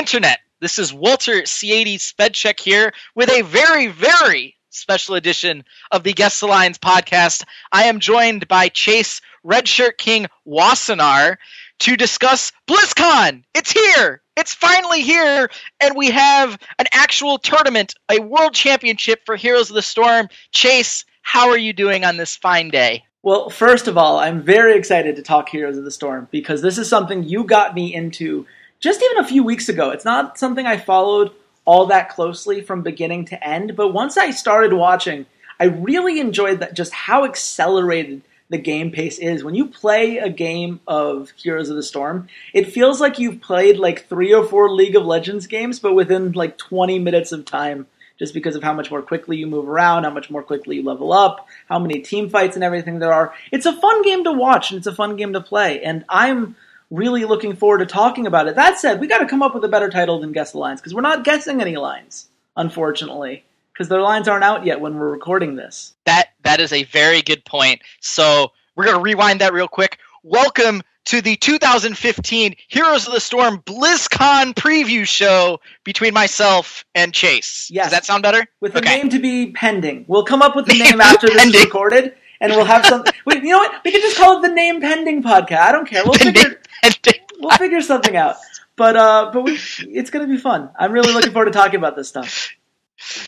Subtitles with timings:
[0.00, 0.40] Internet.
[0.60, 6.40] This is Walter C80 Spedcheck here with a very, very special edition of the Guess
[6.40, 7.44] the Lines podcast.
[7.70, 11.36] I am joined by Chase Redshirt King Wassenaar
[11.80, 13.44] to discuss BlizzCon.
[13.54, 14.22] It's here.
[14.38, 15.50] It's finally here,
[15.82, 20.30] and we have an actual tournament, a world championship for Heroes of the Storm.
[20.50, 23.04] Chase, how are you doing on this fine day?
[23.22, 26.78] Well, first of all, I'm very excited to talk Heroes of the Storm because this
[26.78, 28.46] is something you got me into
[28.80, 29.90] just even a few weeks ago.
[29.90, 31.32] It's not something I followed
[31.64, 35.26] all that closely from beginning to end, but once I started watching,
[35.60, 39.44] I really enjoyed that just how accelerated the game pace is.
[39.44, 43.78] When you play a game of Heroes of the Storm, it feels like you've played
[43.78, 47.86] like three or four League of Legends games, but within like 20 minutes of time,
[48.18, 50.82] just because of how much more quickly you move around, how much more quickly you
[50.82, 53.32] level up, how many team fights and everything there are.
[53.52, 55.82] It's a fun game to watch and it's a fun game to play.
[55.82, 56.56] And I'm
[56.90, 58.56] really looking forward to talking about it.
[58.56, 60.80] That said, we got to come up with a better title than Guess the Lines
[60.80, 65.10] because we're not guessing any lines, unfortunately, because their lines aren't out yet when we're
[65.10, 65.94] recording this.
[66.06, 67.80] That that is a very good point.
[68.00, 69.98] So we're gonna rewind that real quick.
[70.22, 77.68] Welcome to the 2015 Heroes of the Storm BlizzCon preview show between myself and Chase.
[77.72, 77.86] Yes.
[77.86, 78.46] Does that sound better?
[78.60, 78.96] With the Okay.
[78.98, 80.04] name to be pending.
[80.08, 83.02] We'll come up with the Name name after this is recorded, and we'll have some.
[83.26, 83.82] Wait, you know what?
[83.84, 85.58] We can just call it the Name Pending Podcast.
[85.60, 86.02] I don't care.
[86.04, 86.60] We'll figure
[87.38, 88.36] we'll figure something out.
[88.76, 90.70] But uh, but we, it's gonna be fun.
[90.78, 92.50] I'm really looking forward to talking about this stuff.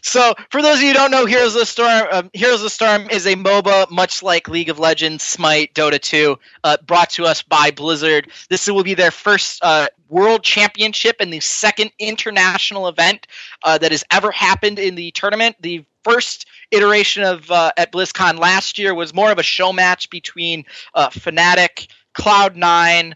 [0.03, 2.65] So, for those of you who don't know, Heroes of the Storm, um, Heroes of
[2.65, 7.09] the Storm is a MOBA, much like League of Legends, Smite, Dota 2, uh, brought
[7.11, 8.31] to us by Blizzard.
[8.51, 13.27] This will be their first uh, World Championship and the second international event
[13.63, 15.57] uh, that has ever happened in the tournament.
[15.61, 20.11] The first iteration of uh, at BlizzCon last year was more of a show match
[20.11, 20.65] between
[20.95, 23.15] uh, Fnatic, Cloud9,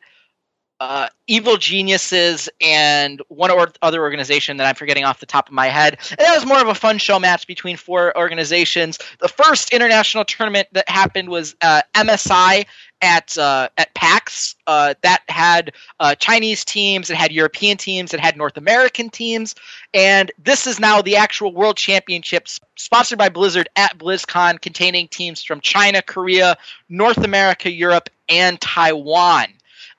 [0.80, 5.54] uh, Evil Geniuses and one or other organization that I'm forgetting off the top of
[5.54, 5.98] my head.
[6.10, 8.98] And that was more of a fun show match between four organizations.
[9.20, 12.66] The first international tournament that happened was uh, MSI
[13.02, 14.54] at uh, at PAX.
[14.66, 19.54] Uh, that had uh, Chinese teams, it had European teams, it had North American teams,
[19.94, 25.42] and this is now the actual World Championships sponsored by Blizzard at BlizzCon, containing teams
[25.42, 26.56] from China, Korea,
[26.88, 29.48] North America, Europe, and Taiwan.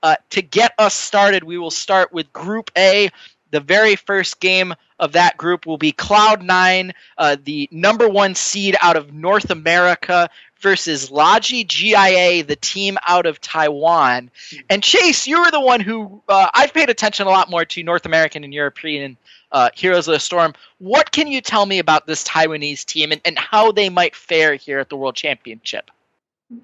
[0.08, 3.10] Uh, to get us started, we will start with Group A.
[3.52, 8.78] The very first game of that group will be Cloud9, uh, the number one seed
[8.82, 10.30] out of North America,
[10.62, 14.32] versus Logi GIA, the team out of Taiwan.
[14.70, 17.84] And Chase, you were the one who uh, I've paid attention a lot more to
[17.84, 19.18] North American and European
[19.52, 20.54] uh, Heroes of the Storm.
[20.78, 24.56] What can you tell me about this Taiwanese team and, and how they might fare
[24.56, 25.92] here at the World Championship?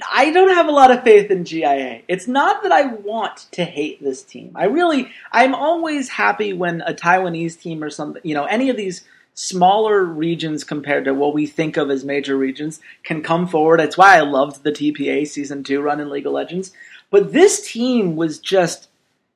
[0.10, 2.04] I don't have a lot of faith in GIA.
[2.08, 4.52] It's not that I want to hate this team.
[4.56, 8.78] I really, I'm always happy when a Taiwanese team or something, you know, any of
[8.78, 13.80] these smaller regions compared to what we think of as major regions can come forward.
[13.80, 16.72] That's why I loved the TPA season two run in League of Legends.
[17.10, 18.88] But this team was just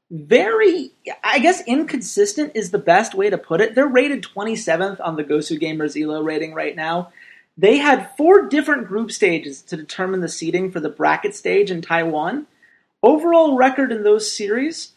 [0.09, 0.91] very,
[1.23, 3.75] I guess, inconsistent is the best way to put it.
[3.75, 7.11] They're rated 27th on the Gosu Gamers Elo rating right now.
[7.57, 11.81] They had four different group stages to determine the seeding for the bracket stage in
[11.81, 12.45] Taiwan.
[13.01, 14.93] Overall record in those series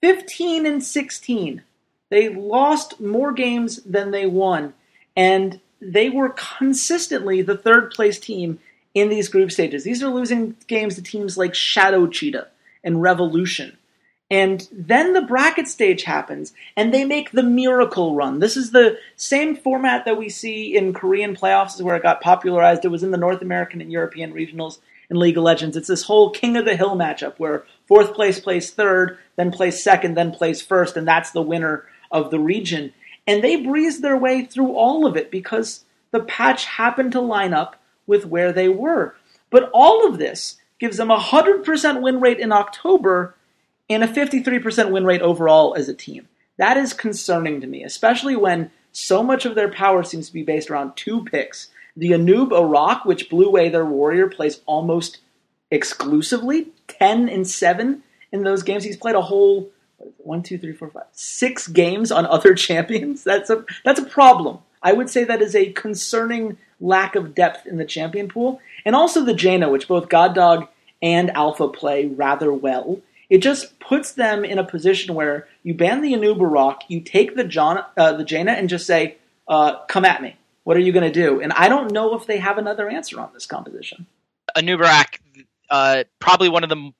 [0.00, 1.62] 15 and 16.
[2.10, 4.74] They lost more games than they won,
[5.16, 8.60] and they were consistently the third place team
[8.94, 9.82] in these group stages.
[9.82, 12.48] These are losing games to teams like Shadow Cheetah
[12.84, 13.76] and Revolution.
[14.34, 18.40] And then the bracket stage happens, and they make the miracle run.
[18.40, 22.20] This is the same format that we see in Korean playoffs, is where it got
[22.20, 22.84] popularized.
[22.84, 24.78] It was in the North American and European regionals
[25.08, 25.76] in League of Legends.
[25.76, 29.80] It's this whole King of the Hill matchup where fourth place plays third, then plays
[29.80, 32.92] second, then plays first, and that's the winner of the region.
[33.28, 37.54] And they breezed their way through all of it because the patch happened to line
[37.54, 37.76] up
[38.08, 39.14] with where they were.
[39.50, 43.36] But all of this gives them a 100% win rate in October
[43.88, 46.28] and a 53% win rate overall as a team.
[46.56, 50.42] That is concerning to me, especially when so much of their power seems to be
[50.42, 51.68] based around two picks.
[51.96, 55.18] The Anub'arak, which away their warrior, plays almost
[55.70, 58.02] exclusively 10 and 7
[58.32, 58.84] in those games.
[58.84, 59.70] He's played a whole
[60.18, 63.24] one, two, three, four, five, six games on other champions.
[63.24, 64.58] That's a that's a problem.
[64.82, 68.60] I would say that is a concerning lack of depth in the champion pool.
[68.84, 70.68] And also the Jaina, which both God Dog
[71.00, 73.00] and Alpha play rather well.
[73.30, 77.44] It just puts them in a position where you ban the Anub'arak, you take the
[77.44, 79.16] John, uh, the Jaina, and just say,
[79.48, 80.36] uh, "Come at me.
[80.64, 83.20] What are you going to do?" And I don't know if they have another answer
[83.20, 84.06] on this composition.
[84.56, 85.18] Anub'arak,
[85.70, 86.92] uh, probably one of the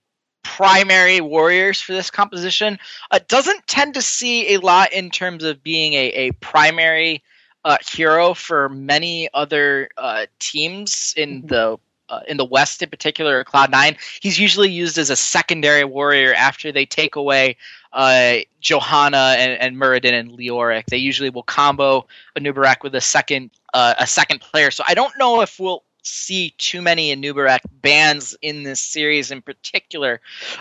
[0.44, 2.78] primary warriors for this composition.
[3.10, 7.22] Uh, doesn't tend to see a lot in terms of being a, a primary
[7.64, 11.46] uh, hero for many other uh, teams in mm-hmm.
[11.48, 11.78] the
[12.08, 13.96] uh, in the West, in particular, Cloud Nine.
[14.20, 17.56] He's usually used as a secondary warrior after they take away
[17.92, 20.86] uh, Johanna and, and Muradin and Leoric.
[20.86, 22.06] They usually will combo
[22.36, 24.70] Anub'arak with a second uh, a second player.
[24.70, 29.42] So I don't know if we'll see too many Anub'arak bans in this series in
[29.42, 30.20] particular.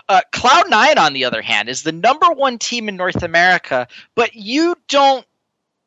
[0.10, 4.36] Uh, Cloud9, on the other hand, is the number one team in North America, but
[4.36, 5.26] you don't.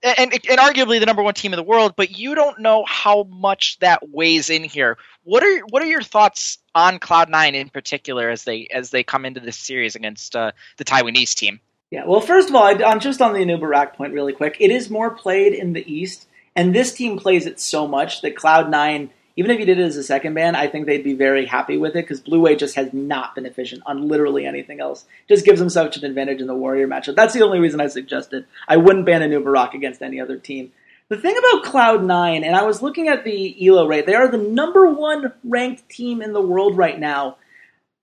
[0.03, 3.25] And, and arguably the number one team in the world, but you don't know how
[3.25, 4.99] much that weighs in here.
[5.25, 9.03] What are what are your thoughts on Cloud Nine in particular as they as they
[9.03, 11.61] come into this series against uh, the Taiwanese team?
[11.91, 14.57] Yeah, well, first of all, I'm just on the Anub'arak point really quick.
[14.61, 18.37] It is more played in the East, and this team plays it so much that
[18.37, 21.13] Cloud Nine even if you did it as a second ban, I think they'd be
[21.13, 24.81] very happy with it because Blue Way just has not been efficient on literally anything
[24.81, 25.05] else.
[25.29, 27.17] Just gives them such an advantage in the Warrior matchup.
[27.17, 28.47] That's the only reason I suggested.
[28.67, 30.73] I wouldn't ban Anub'arak against any other team.
[31.09, 34.39] The thing about Cloud9, and I was looking at the ELO rate, they are the
[34.39, 37.37] number one ranked team in the world right now.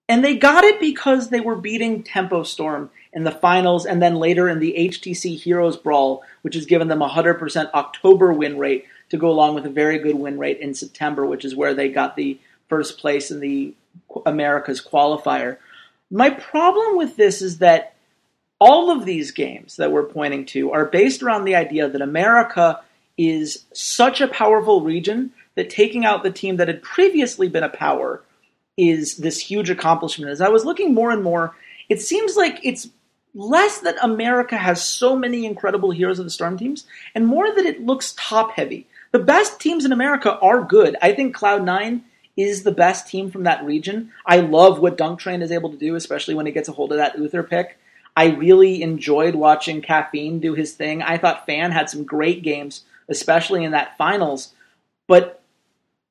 [0.07, 4.15] And they got it because they were beating Tempo Storm in the finals and then
[4.15, 8.85] later in the HTC Heroes Brawl, which has given them a 100% October win rate,
[9.09, 11.89] to go along with a very good win rate in September, which is where they
[11.89, 13.73] got the first place in the
[14.25, 15.57] Americas qualifier.
[16.09, 17.95] My problem with this is that
[18.59, 22.81] all of these games that we're pointing to are based around the idea that America
[23.17, 27.69] is such a powerful region that taking out the team that had previously been a
[27.69, 28.23] power
[28.77, 30.31] is this huge accomplishment.
[30.31, 31.55] As I was looking more and more,
[31.89, 32.89] it seems like it's
[33.35, 37.65] less that America has so many incredible heroes of the Storm teams, and more that
[37.65, 40.97] it looks top heavy the best teams in America are good.
[41.01, 42.01] I think Cloud9
[42.35, 44.11] is the best team from that region.
[44.25, 46.91] I love what Dunk Train is able to do, especially when he gets a hold
[46.91, 47.77] of that Uther pick.
[48.17, 51.03] I really enjoyed watching Caffeine do his thing.
[51.03, 54.53] I thought Fan had some great games, especially in that finals.
[55.07, 55.41] But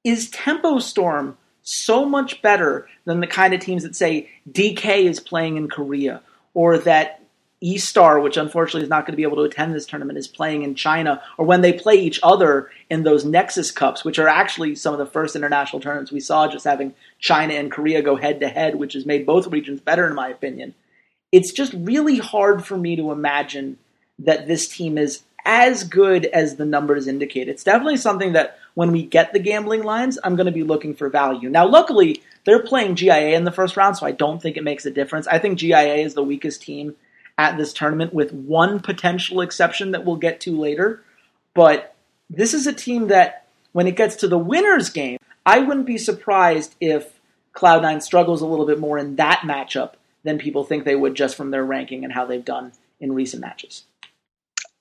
[0.05, 5.19] is Tempo Storm so much better than the kind of teams that say DK is
[5.19, 6.23] playing in Korea
[6.55, 7.22] or that
[7.63, 10.63] E-Star, which unfortunately is not going to be able to attend this tournament, is playing
[10.63, 14.75] in China, or when they play each other in those Nexus Cups, which are actually
[14.75, 18.41] some of the first international tournaments we saw, just having China and Korea go head
[18.41, 20.75] to head, which has made both regions better, in my opinion.
[21.31, 23.79] It's just really hard for me to imagine
[24.19, 27.49] that this team is as good as the numbers indicate.
[27.49, 30.95] It's definitely something that when we get the gambling lines, I'm going to be looking
[30.95, 31.49] for value.
[31.49, 34.87] Now, luckily, they're playing GIA in the first round, so I don't think it makes
[34.87, 35.27] a difference.
[35.27, 36.95] I think GIA is the weakest team
[37.39, 41.03] at this tournament, with one potential exception that we'll get to later.
[41.55, 41.95] But
[42.31, 45.99] this is a team that, when it gets to the winners game, I wouldn't be
[45.99, 47.19] surprised if
[47.55, 51.37] Cloud9 struggles a little bit more in that matchup than people think they would just
[51.37, 53.85] from their ranking and how they've done in recent matches.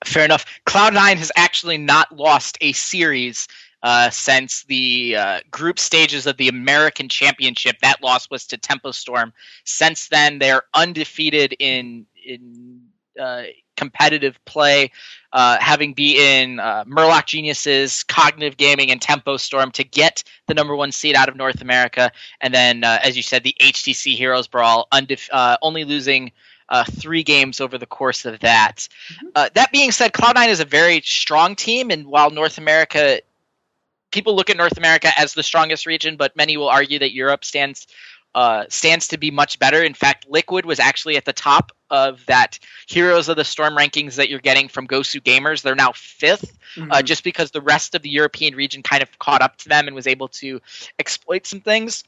[0.04, 0.44] Fair enough.
[0.66, 3.48] Cloud9 has actually not lost a series
[3.82, 7.76] uh, since the uh, group stages of the American Championship.
[7.82, 9.32] That loss was to Tempo Storm.
[9.64, 12.82] Since then, they're undefeated in in
[13.20, 13.42] uh,
[13.76, 14.90] competitive play,
[15.32, 20.76] uh, having beaten uh, Murloc Geniuses, Cognitive Gaming, and Tempo Storm to get the number
[20.76, 24.46] one seed out of North America, and then, uh, as you said, the HTC Heroes
[24.46, 26.32] Brawl, undef- uh, only losing.
[26.68, 28.88] Uh, three games over the course of that.
[29.12, 29.48] Mm-hmm.
[29.52, 33.20] that being said, Cloud9 is a very strong team, and while North America
[34.10, 37.44] people look at North America as the strongest region, but many will argue that Europe
[37.44, 37.88] stands
[38.34, 39.82] uh, stands to be much better.
[39.82, 42.58] In fact, Liquid was actually at the top of that
[42.88, 45.62] Heroes of the Storm rankings that you're getting from Gosu Gamers.
[45.62, 46.92] They're now 5th uh, mm-hmm.
[46.92, 49.86] uh, just because the rest of the European region kind of caught up to them
[49.86, 50.60] and was able to
[50.98, 52.04] exploit some things.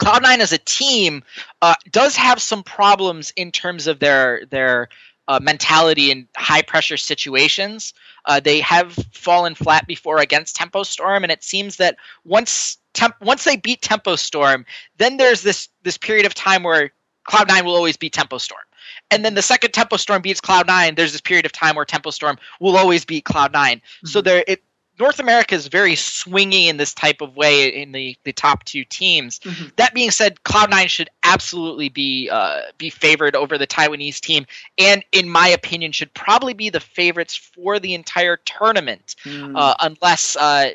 [0.00, 1.22] Cloud9 as a team
[1.60, 4.88] uh, does have some problems in terms of their their
[5.28, 7.94] uh, mentality in high pressure situations.
[8.26, 13.20] Uh, they have fallen flat before against Tempo Storm, and it seems that once temp-
[13.20, 14.64] once they beat Tempo Storm,
[14.98, 16.92] then there's this this period of time where
[17.24, 18.62] Cloud Nine will always beat Tempo Storm.
[19.10, 21.84] And then the second Tempo Storm beats Cloud Nine, there's this period of time where
[21.84, 24.06] Tempo Storm will always beat Cloud 9 mm-hmm.
[24.06, 24.62] So there, it
[24.98, 28.84] North America is very swingy in this type of way in the, the top two
[28.84, 29.38] teams.
[29.40, 29.68] Mm-hmm.
[29.76, 34.46] That being said, Cloud9 should absolutely be uh, be favored over the Taiwanese team,
[34.78, 39.56] and in my opinion, should probably be the favorites for the entire tournament, mm.
[39.56, 40.70] uh, unless uh,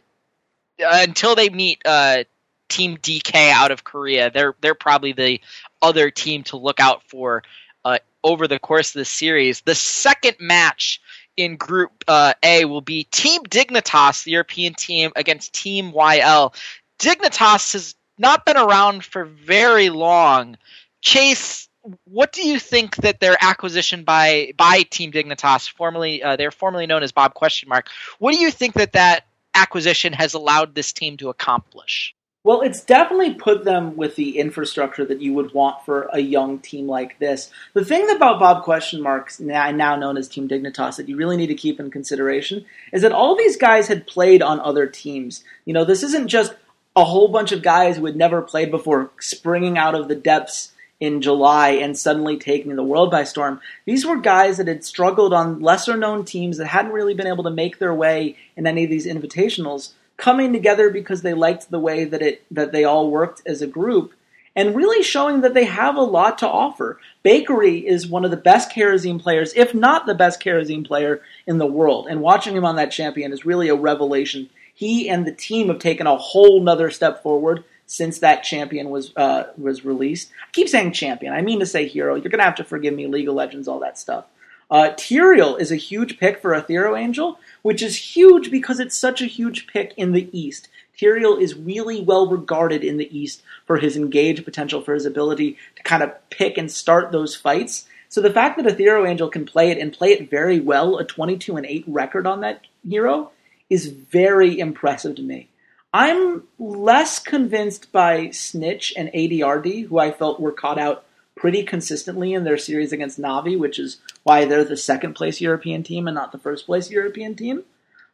[0.80, 2.24] until they meet uh,
[2.70, 4.30] Team DK out of Korea.
[4.30, 5.40] They're they're probably the
[5.82, 7.44] other team to look out for
[7.86, 9.62] uh, over the course of the series.
[9.62, 11.00] The second match
[11.38, 16.54] in Group uh, A will be Team Dignitas, the European team, against Team YL.
[17.00, 20.58] Dignitas has not been around for very long,
[21.02, 21.70] Chase,
[22.06, 26.86] what do you think that their acquisition by by Team Dignitas, formerly uh, they're formerly
[26.86, 27.90] known as Bob Question Mark,
[28.20, 32.14] what do you think that that acquisition has allowed this team to accomplish?
[32.48, 36.60] Well, it's definitely put them with the infrastructure that you would want for a young
[36.60, 37.52] team like this.
[37.74, 41.48] The thing about Bob Question Marks, now, known as Team Dignitas, that you really need
[41.48, 42.64] to keep in consideration
[42.94, 45.44] is that all these guys had played on other teams.
[45.66, 46.56] You know, this isn't just
[46.96, 50.72] a whole bunch of guys who had never played before springing out of the depths
[51.00, 53.62] in July and suddenly taking the world by storm.
[53.86, 57.44] These were guys that had struggled on lesser known teams that hadn't really been able
[57.44, 61.80] to make their way in any of these invitationals coming together because they liked the
[61.80, 64.14] way that it that they all worked as a group
[64.58, 67.00] and really showing that they have a lot to offer.
[67.22, 71.60] Bakery is one of the best Kharazim players, if not the best Kharazim player in
[71.60, 72.08] the world.
[72.10, 74.50] And watching him on that champion is really a revelation.
[74.74, 79.16] He and the team have taken a whole nother step forward since that champion was
[79.16, 80.30] uh, was released.
[80.44, 81.34] I keep saying champion.
[81.34, 82.16] I mean to say hero.
[82.16, 84.26] You're gonna have to forgive me, League of Legends, all that stuff.
[84.70, 89.22] Uh, Tyrael is a huge pick for Ethereal Angel, which is huge because it's such
[89.22, 90.68] a huge pick in the East.
[91.00, 95.58] Tyrael is really well regarded in the East for his engage potential, for his ability
[95.78, 97.88] to kind of pick and start those fights.
[98.10, 101.06] So the fact that Ethereal Angel can play it and play it very well, a
[101.06, 103.32] 22 and 8 record on that hero,
[103.70, 105.50] is very impressive to me.
[105.94, 112.34] I'm less convinced by Snitch and ADRD, who I felt were caught out pretty consistently
[112.34, 116.16] in their series against Navi, which is why they're the second place European team and
[116.16, 117.64] not the first place European team.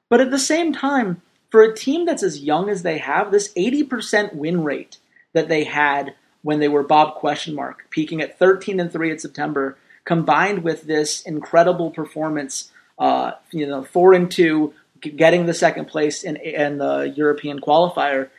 [0.09, 3.51] But at the same time, for a team that's as young as they have, this
[3.53, 4.97] 80% win rate
[5.33, 9.19] that they had when they were Bob question mark, peaking at 13 and 3 in
[9.19, 14.73] September, combined with this incredible performance, uh, you know, 4 and 2,
[15.03, 18.29] getting the second place in, in the European qualifier,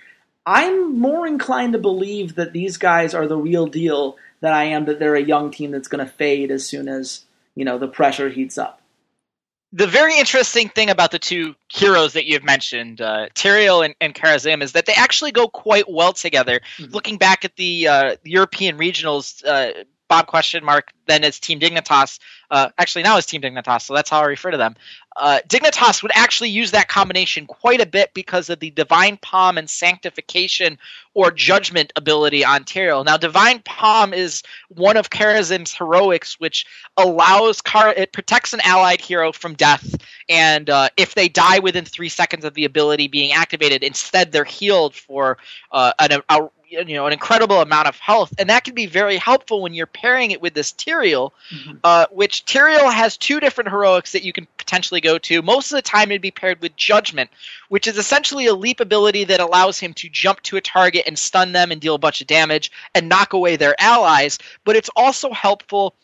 [0.47, 4.85] I'm more inclined to believe that these guys are the real deal than I am
[4.87, 7.89] that they're a young team that's going to fade as soon as you know the
[7.89, 8.81] pressure heats up.
[9.73, 14.15] The very interesting thing about the two heroes that you've mentioned, uh, Tyrael and, and
[14.15, 16.61] Kharazim, is that they actually go quite well together.
[16.79, 16.93] Mm-hmm.
[16.93, 19.73] Looking back at the uh, European regionals, uh,
[20.15, 22.21] Bob question mark then as Team Dignitas.
[22.49, 24.77] Uh, actually, now as Team Dignitas, so that's how I refer to them.
[25.17, 29.59] Uh, Dignitas would actually use that combination quite a bit because of the Divine Palm
[29.59, 30.79] and Sanctification
[31.15, 33.05] or Judgment ability on Tyrael.
[33.05, 36.65] Now, Divine Palm is one of Kharazim's heroics, which
[36.97, 39.97] allows Car- it protects an allied hero from death,
[40.29, 44.45] and uh, if they die within three seconds of the ability being activated, instead they're
[44.45, 45.39] healed for
[45.73, 49.17] uh, an, a, you know an incredible amount of health, and that can be very
[49.17, 51.77] helpful when you're pairing it with this Tyrael, mm-hmm.
[51.85, 55.43] uh, which Tyrael has two different heroics that you can potentially go to.
[55.43, 57.31] Most of the time, it'd be paired with Judgment,
[57.69, 61.19] which is essentially a leap ability that allows him to jump to a target and
[61.19, 64.39] stun them and deal a bunch of damage and knock away their allies.
[64.65, 65.95] But it's also helpful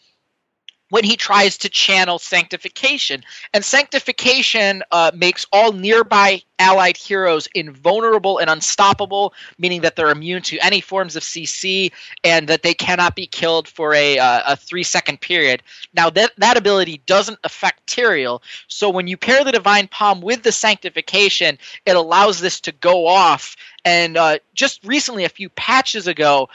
[0.90, 3.24] when he tries to channel sanctification.
[3.54, 10.42] And sanctification uh, makes all nearby allied heroes invulnerable and unstoppable, meaning that they're immune
[10.42, 11.90] to any forms of CC
[12.22, 15.62] and that they cannot be killed for a, uh, a three second period.
[15.94, 20.42] Now, that, that ability doesn't affect Tyrael, so when you pair the Divine Palm with
[20.42, 23.56] the sanctification, it allows this to go off.
[23.84, 26.48] And uh, just recently, a few patches ago,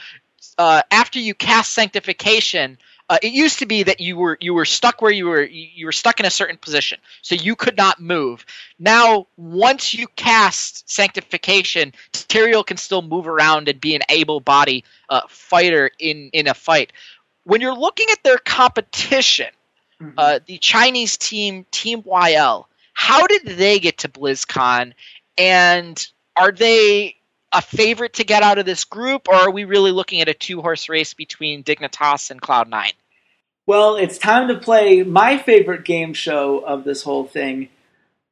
[0.58, 2.78] uh, after you cast sanctification,
[3.08, 5.86] uh, it used to be that you were you were stuck where you were you
[5.86, 8.44] were stuck in a certain position, so you could not move.
[8.78, 15.20] Now, once you cast Sanctification, Tyrael can still move around and be an able-bodied uh,
[15.28, 16.92] fighter in in a fight.
[17.44, 19.50] When you're looking at their competition,
[20.00, 20.14] mm-hmm.
[20.18, 24.94] uh, the Chinese team Team YL, how did they get to BlizzCon,
[25.38, 27.16] and are they
[27.56, 30.34] a favorite to get out of this group, or are we really looking at a
[30.34, 32.92] two horse race between Dignitas and Cloud9?
[33.66, 37.70] Well, it's time to play my favorite game show of this whole thing.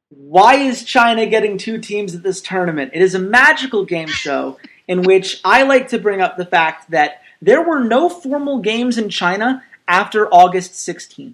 [0.09, 2.91] Why is China getting two teams at this tournament?
[2.93, 6.91] It is a magical game show in which I like to bring up the fact
[6.91, 11.33] that there were no formal games in China after August 16th.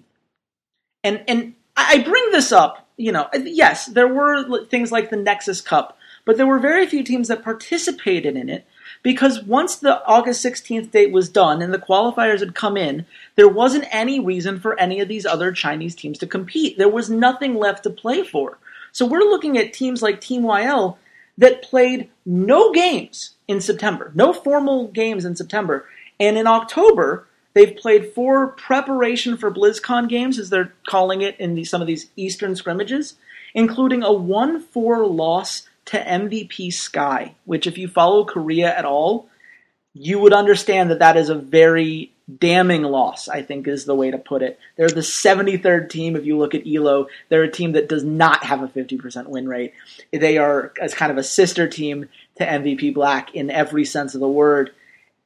[1.04, 5.60] And and I bring this up, you know, yes, there were things like the Nexus
[5.60, 8.66] Cup but there were very few teams that participated in it
[9.02, 13.48] because once the August 16th date was done and the qualifiers had come in, there
[13.48, 16.78] wasn't any reason for any of these other Chinese teams to compete.
[16.78, 18.58] There was nothing left to play for.
[18.92, 20.96] So we're looking at teams like Team YL
[21.38, 25.86] that played no games in September, no formal games in September.
[26.20, 31.54] And in October, they've played four preparation for BlizzCon games, as they're calling it in
[31.54, 33.14] the, some of these Eastern scrimmages,
[33.54, 39.28] including a 1 4 loss to MVP Sky, which, if you follow Korea at all,
[39.94, 44.10] you would understand that that is a very damning loss, I think is the way
[44.10, 44.58] to put it.
[44.76, 46.16] They're the 73rd team.
[46.16, 49.48] If you look at ELO, they're a team that does not have a 50% win
[49.48, 49.74] rate.
[50.12, 54.20] They are as kind of a sister team to MVP Black in every sense of
[54.20, 54.70] the word.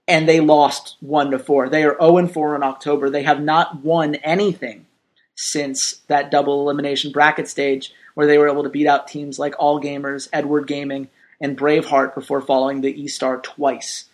[0.09, 1.69] And they lost one to four.
[1.69, 3.11] They are 0 and 4 in October.
[3.11, 4.87] They have not won anything
[5.35, 9.55] since that double elimination bracket stage where they were able to beat out teams like
[9.59, 11.09] All Gamers, Edward Gaming,
[11.39, 14.07] and Braveheart before following the E Star twice.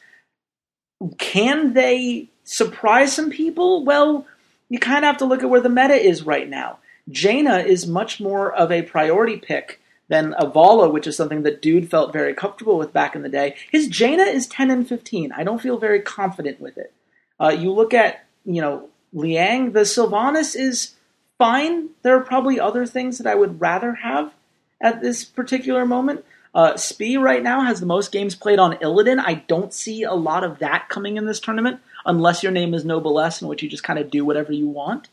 [1.19, 3.85] Can they surprise some people?
[3.85, 4.27] Well,
[4.69, 6.81] you kind of have to look at where the meta is right now.
[7.11, 11.89] Jaina is much more of a priority pick than Avala, which is something that Dude
[11.89, 13.55] felt very comfortable with back in the day.
[13.71, 15.31] His Jaina is 10 and 15.
[15.31, 16.93] I don't feel very confident with it.
[17.41, 20.95] Uh, you look at, you know, Liang, the Sylvanas is
[21.43, 21.89] fine.
[22.03, 24.33] There are probably other things that I would rather have
[24.81, 26.25] at this particular moment.
[26.55, 29.19] Uh, Spee right now has the most games played on Illidan.
[29.19, 32.85] I don't see a lot of that coming in this tournament unless your name is
[32.85, 35.09] Noblesse, in which you just kind of do whatever you want.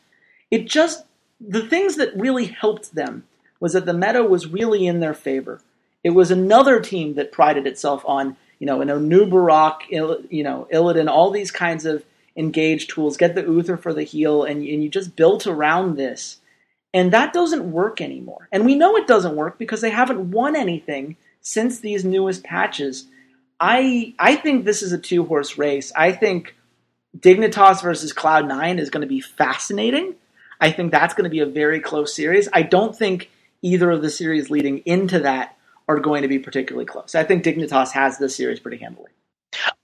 [0.52, 1.04] It just,
[1.40, 3.24] the things that really helped them
[3.58, 5.60] was that the meta was really in their favor.
[6.04, 9.78] It was another team that prided itself on, you know, an Anub'arak,
[10.30, 12.04] you know, Illidan, all these kinds of
[12.40, 16.38] engage tools, get the Uther for the heal, and, and you just built around this.
[16.92, 18.48] And that doesn't work anymore.
[18.50, 23.06] And we know it doesn't work because they haven't won anything since these newest patches.
[23.60, 25.92] I I think this is a two horse race.
[25.94, 26.56] I think
[27.16, 30.14] Dignitas versus Cloud9 is going to be fascinating.
[30.60, 32.48] I think that's going to be a very close series.
[32.52, 33.30] I don't think
[33.62, 35.56] either of the series leading into that
[35.88, 37.14] are going to be particularly close.
[37.14, 39.09] I think Dignitas has this series pretty handily.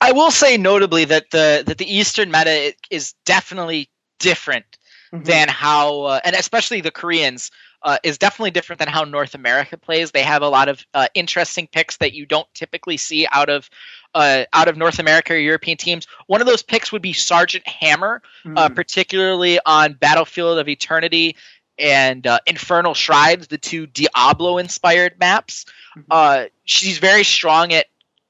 [0.07, 4.79] I will say notably that the that the Eastern meta is definitely different
[5.13, 5.25] mm-hmm.
[5.25, 7.51] than how, uh, and especially the Koreans
[7.83, 10.13] uh, is definitely different than how North America plays.
[10.13, 13.69] They have a lot of uh, interesting picks that you don't typically see out of
[14.15, 16.07] uh, out of North America or European teams.
[16.29, 18.75] One of those picks would be Sergeant Hammer, mm.
[18.77, 21.37] particularly on Battlefield of Eternity
[21.79, 25.67] and uh, Infernal Shrines, the two Diablo inspired maps.
[25.97, 26.47] Mm-hmm.
[26.65, 27.87] she's very strong at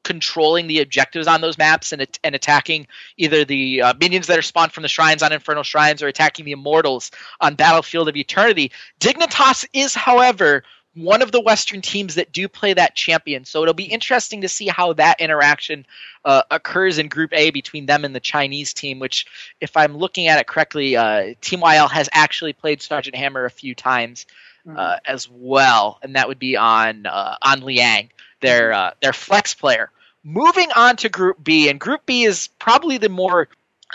[0.07, 4.43] controlling the objectives on those maps and, and attacking either the uh, minions that are
[4.43, 8.71] spawned from the shrines on Infernal Shrines or attacking the immortals on Battlefield of Eternity.
[9.01, 10.63] Dignitas is, however,
[10.95, 13.45] one of the Western teams that do play that champion.
[13.45, 15.85] So it'll be interesting to see how that interaction
[16.25, 19.27] uh, occurs in Group A between them and the Chinese team, which,
[19.61, 23.51] if I'm looking at it correctly, uh, Team YL has actually played Sergeant Hammer a
[23.51, 24.25] few times
[24.65, 24.79] mm-hmm.
[24.79, 29.53] uh, as well, and that would be on uh, on Liang, their uh, their flex
[29.53, 29.91] player.
[30.29, 33.47] Moving on to Group B, and Group B is probably the more.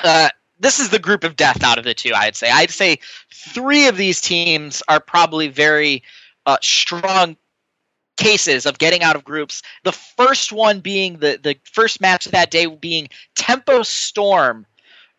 [0.01, 0.29] Uh,
[0.61, 2.13] this is the group of death out of the two.
[2.15, 2.49] I'd say.
[2.49, 2.99] I'd say
[3.33, 6.03] three of these teams are probably very
[6.45, 7.35] uh, strong
[8.15, 9.61] cases of getting out of groups.
[9.83, 14.65] The first one being the the first match of that day being Tempo Storm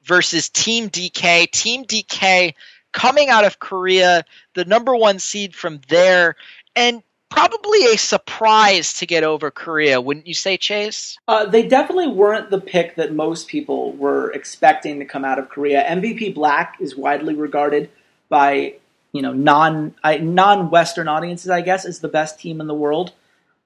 [0.05, 1.51] versus Team DK.
[1.51, 2.55] Team DK
[2.93, 6.37] coming out of Korea, the number one seed from there,
[6.75, 11.19] and probably a surprise to get over Korea, wouldn't you say, Chase?
[11.27, 15.49] Uh, they definitely weren't the pick that most people were expecting to come out of
[15.49, 15.83] Korea.
[15.85, 17.91] MVP Black is widely regarded
[18.29, 18.75] by
[19.13, 23.13] you know non non Western audiences, I guess, as the best team in the world.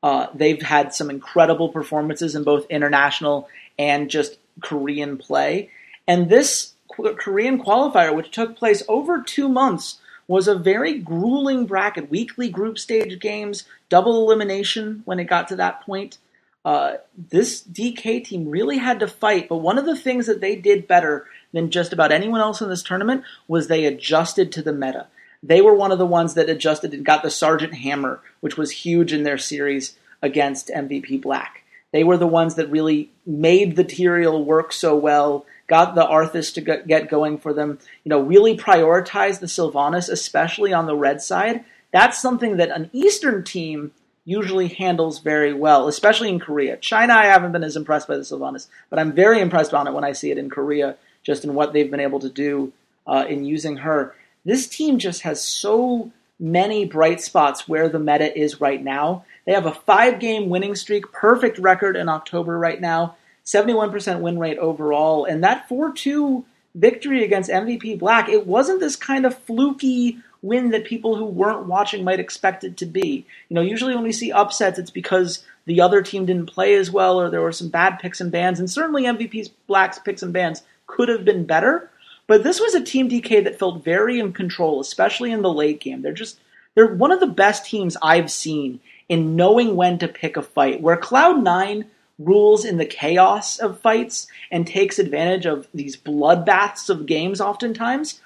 [0.03, 3.49] Uh, they've had some incredible performances in both international
[3.79, 5.71] and just Korean play,
[6.07, 9.99] and this Korean qualifier, which took place over two months
[10.29, 12.11] was a very grueling bracket.
[12.11, 16.19] Weekly group stage games, double elimination when it got to that point.
[16.65, 20.57] Uh, this DK team really had to fight, but one of the things that they
[20.57, 24.73] did better than just about anyone else in this tournament was they adjusted to the
[24.73, 25.07] meta.
[25.43, 28.73] They were one of the ones that adjusted and got the Sergeant Hammer, which was
[28.73, 31.63] huge in their series against MVP Black.
[31.93, 36.53] They were the ones that really made the Tyrael work so well got the Arthas
[36.55, 41.21] to get going for them, you know, really prioritize the Sylvanas, especially on the red
[41.21, 41.65] side.
[41.93, 43.93] That's something that an Eastern team
[44.25, 46.77] usually handles very well, especially in Korea.
[46.77, 49.93] China, I haven't been as impressed by the Sylvanas, but I'm very impressed on it
[49.93, 52.73] when I see it in Korea, just in what they've been able to do
[53.07, 54.15] uh, in using her.
[54.45, 59.25] This team just has so many bright spots where the meta is right now.
[59.47, 63.17] They have a five game winning streak, perfect record in October right now.
[63.47, 65.25] 71% win rate overall.
[65.25, 70.71] And that 4 2 victory against MVP Black, it wasn't this kind of fluky win
[70.71, 73.27] that people who weren't watching might expect it to be.
[73.49, 76.91] You know, usually when we see upsets, it's because the other team didn't play as
[76.91, 78.59] well or there were some bad picks and bans.
[78.59, 81.91] And certainly MVP Black's picks and bans could have been better.
[82.27, 85.81] But this was a Team DK that felt very in control, especially in the late
[85.81, 86.03] game.
[86.03, 86.39] They're just
[86.75, 90.83] they're one of the best teams I've seen in knowing when to pick a fight.
[90.83, 91.87] Where Cloud9
[92.19, 98.21] rules in the chaos of fights and takes advantage of these bloodbaths of games oftentimes.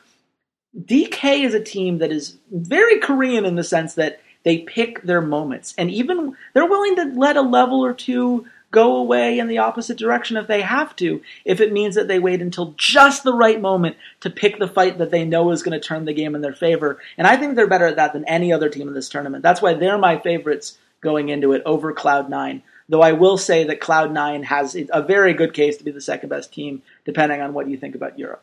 [0.79, 5.21] DK is a team that is very Korean in the sense that they pick their
[5.21, 5.75] moments.
[5.77, 9.99] And even they're willing to let a level or two go away in the opposite
[9.99, 13.61] direction if they have to, if it means that they wait until just the right
[13.61, 16.41] moment to pick the fight that they know is going to turn the game in
[16.41, 17.01] their favor.
[17.19, 19.43] And I think they're better at that than any other team in this tournament.
[19.43, 22.63] That's why they're my favorites going into it over Cloud9.
[22.91, 26.29] Though I will say that Cloud9 has a very good case to be the second
[26.29, 28.43] best team, depending on what you think about Europe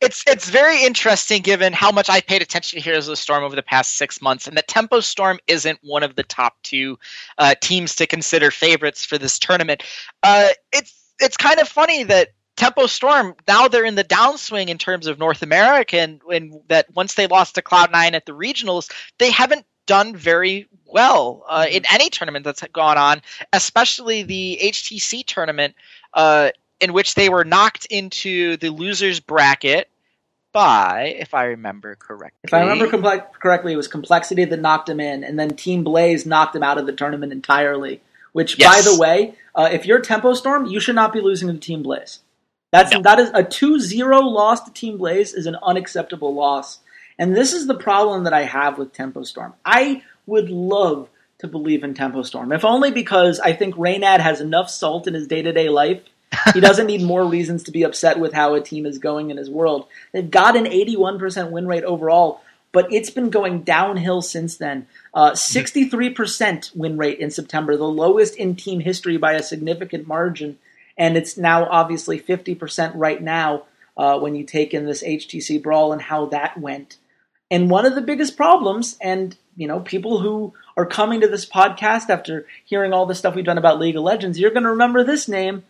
[0.00, 3.42] it's it's very interesting given how much I paid attention to Heroes of the Storm
[3.42, 6.98] over the past six months, and that Tempo Storm isn't one of the top two
[7.38, 9.82] uh, teams to consider favorites for this tournament.
[10.22, 14.76] Uh, it's it's kind of funny that Tempo Storm now they're in the downswing in
[14.76, 18.32] terms of North America, and, and that once they lost to Cloud Nine at the
[18.32, 21.94] regionals, they haven't done very well uh, in mm-hmm.
[21.94, 23.22] any tournament that's gone on,
[23.52, 25.74] especially the HTC tournament.
[26.12, 29.88] Uh, in which they were knocked into the losers bracket
[30.52, 32.40] by, if I remember correctly.
[32.44, 32.88] If I remember
[33.40, 36.78] correctly, it was Complexity that knocked them in, and then Team Blaze knocked them out
[36.78, 38.00] of the tournament entirely.
[38.32, 38.74] Which, yes.
[38.74, 41.82] by the way, uh, if you're Tempo Storm, you should not be losing to Team
[41.82, 42.20] Blaze.
[42.72, 43.00] That's no.
[43.02, 46.80] that is a 2-0 loss to Team Blaze is an unacceptable loss.
[47.18, 49.54] And this is the problem that I have with Tempo Storm.
[49.64, 54.40] I would love to believe in Tempo Storm, if only because I think Reynad has
[54.40, 56.02] enough salt in his day to day life
[56.54, 59.36] he doesn't need more reasons to be upset with how a team is going in
[59.36, 59.86] his world.
[60.12, 62.40] They've got an 81% win rate overall,
[62.72, 64.86] but it's been going downhill since then.
[65.14, 70.58] Uh, 63% win rate in September, the lowest in team history by a significant margin.
[70.98, 73.64] And it's now obviously 50% right now
[73.96, 76.96] uh, when you take in this HTC brawl and how that went.
[77.50, 81.48] And one of the biggest problems, and you know, people who are coming to this
[81.48, 84.70] podcast after hearing all the stuff we've done about League of Legends, you're going to
[84.70, 85.64] remember this name.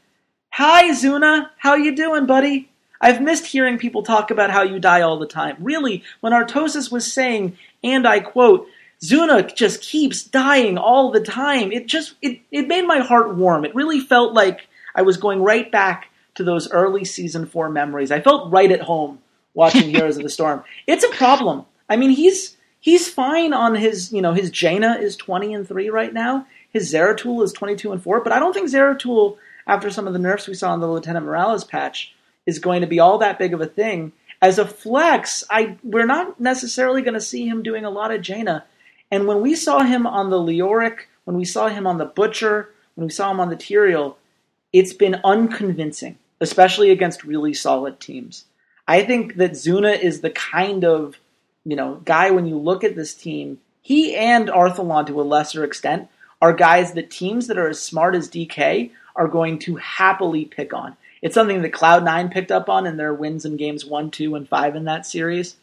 [0.53, 1.51] Hi, Zuna.
[1.59, 2.71] How you doing, buddy?
[3.01, 5.57] I've missed hearing people talk about how you die all the time.
[5.61, 8.67] Really, when Artosis was saying, and I quote,
[9.03, 13.67] Zuna just keeps dying all the time, it just it, it made my heart warm.
[13.67, 18.11] It really felt like I was going right back to those early season four memories.
[18.11, 19.19] I felt right at home
[19.57, 20.63] watching Heroes of the Storm.
[20.87, 21.67] It's a problem.
[21.89, 25.91] I mean, he's he's fine on his you know his Jaina is twenty and three
[25.91, 26.47] right now.
[26.73, 30.13] His Zeratul is twenty two and four, but I don't think Zeratul after some of
[30.13, 32.15] the nerfs we saw in the Lieutenant Morales patch
[32.47, 34.13] is going to be all that big of a thing.
[34.41, 38.23] As a flex, I we're not necessarily going to see him doing a lot of
[38.23, 38.65] Jaina.
[39.11, 42.71] And when we saw him on the Leoric, when we saw him on the Butcher,
[42.95, 44.17] when we saw him on the Tyrael,
[44.73, 48.45] it's been unconvincing, especially against really solid teams.
[48.89, 51.19] I think that Zuna is the kind of,
[51.65, 55.65] you know, guy when you look at this team, he and Arthalon to a lesser
[55.65, 56.09] extent
[56.41, 60.75] are guys that teams that are as smart as DK are going to happily pick
[60.75, 60.97] on.
[61.23, 64.49] It's something that Cloud9 picked up on in their wins in games 1, 2, and
[64.49, 65.57] 5 in that series.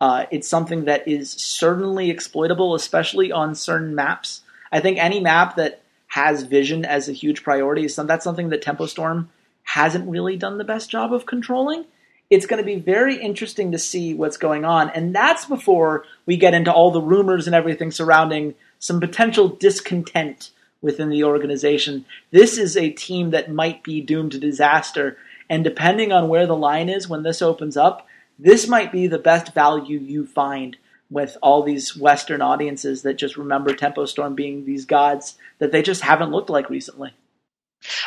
[0.00, 4.42] Uh, it's something that is certainly exploitable, especially on certain maps.
[4.70, 8.50] I think any map that has vision as a huge priority is some, that's something
[8.50, 9.30] that Tempo Storm
[9.64, 11.84] hasn't really done the best job of controlling.
[12.30, 16.36] It's going to be very interesting to see what's going on, and that's before we
[16.36, 22.04] get into all the rumors and everything surrounding some potential discontent within the organization.
[22.30, 25.16] This is a team that might be doomed to disaster.
[25.50, 28.06] And depending on where the line is when this opens up,
[28.38, 30.76] this might be the best value you find
[31.10, 35.82] with all these Western audiences that just remember Tempo Storm being these gods that they
[35.82, 37.14] just haven't looked like recently.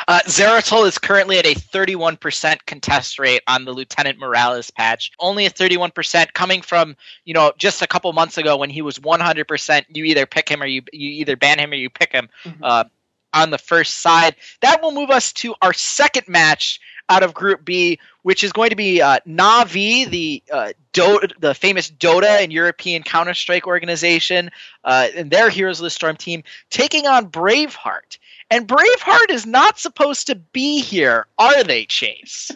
[0.08, 5.12] Uh, Zeratul is currently at a 31% contest rate on the Lieutenant Morales patch.
[5.18, 8.98] Only a 31% coming from, you know, just a couple months ago when he was
[8.98, 9.84] 100%.
[9.88, 12.62] You either pick him or you, you either ban him or you pick him mm-hmm.
[12.62, 12.84] uh,
[13.32, 14.36] on the first side.
[14.60, 18.70] That will move us to our second match out of Group B, which is going
[18.70, 24.50] to be uh, Navi, the uh, Dota, the famous Dota and European Counter Strike organization,
[24.84, 28.18] uh, and their Heroes of the Storm team, taking on Braveheart.
[28.52, 32.50] And Braveheart is not supposed to be here, are they, Chase?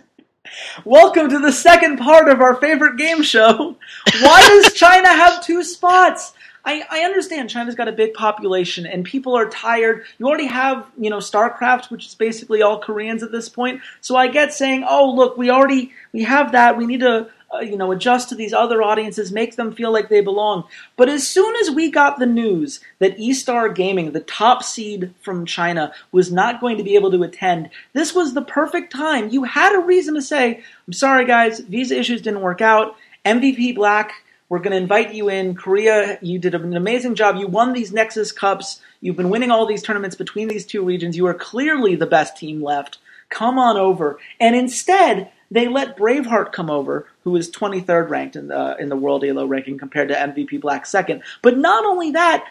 [0.85, 3.77] Welcome to the second part of our favorite game show.
[4.21, 6.35] Why does China have two spots?
[6.67, 10.05] I, I understand China's got a big population and people are tired.
[10.19, 13.81] You already have, you know, StarCraft, which is basically all Koreans at this point.
[14.03, 16.77] So I get saying, oh, look, we already, we have that.
[16.77, 20.09] We need to, uh, you know, adjust to these other audiences, make them feel like
[20.09, 20.65] they belong.
[20.97, 25.47] But as soon as we got the news that eStar Gaming, the top seed from
[25.47, 29.31] China, was not going to be able to attend, this was the perfect time.
[29.31, 32.97] You had a reason to say, I'm sorry, guys, visa issues didn't work out.
[33.25, 34.13] MVP Black
[34.49, 35.55] We're going to invite you in.
[35.55, 37.37] Korea, you did an amazing job.
[37.37, 38.81] You won these Nexus Cups.
[39.01, 41.17] You've been winning all these tournaments between these two regions.
[41.17, 42.99] You are clearly the best team left.
[43.29, 44.19] Come on over.
[44.41, 48.97] And instead, they let Braveheart come over, who is 23rd ranked in the in the
[48.97, 51.23] world Elo ranking compared to MVP Black second.
[51.43, 52.45] But not only that,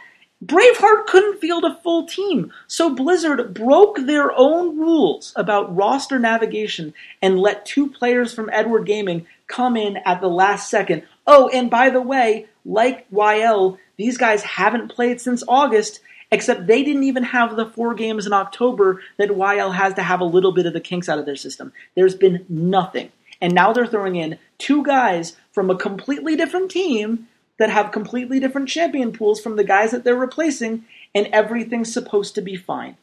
[0.44, 6.94] Braveheart couldn't field a full team, so Blizzard broke their own rules about roster navigation
[7.22, 11.04] and let two players from Edward Gaming come in at the last second.
[11.26, 16.84] Oh, and by the way, like YL, these guys haven't played since August, except they
[16.84, 20.52] didn't even have the four games in October that YL has to have a little
[20.52, 21.72] bit of the kinks out of their system.
[21.96, 23.12] There's been nothing.
[23.42, 28.40] And now they're throwing in two guys from a completely different team that have completely
[28.40, 32.98] different champion pools from the guys that they're replacing, and everything's supposed to be fine.